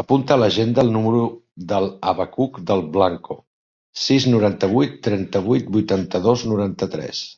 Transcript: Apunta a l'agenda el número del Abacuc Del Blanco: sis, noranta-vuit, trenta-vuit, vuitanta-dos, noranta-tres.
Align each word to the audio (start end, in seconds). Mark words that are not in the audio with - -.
Apunta 0.00 0.34
a 0.34 0.36
l'agenda 0.40 0.82
el 0.86 0.90
número 0.96 1.20
del 1.70 1.86
Abacuc 2.12 2.60
Del 2.72 2.84
Blanco: 2.98 3.38
sis, 4.04 4.28
noranta-vuit, 4.36 5.02
trenta-vuit, 5.10 5.76
vuitanta-dos, 5.80 6.46
noranta-tres. 6.56 7.28